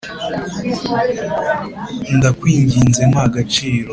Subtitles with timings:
[2.17, 3.89] Ndakwinginze mpa agaciro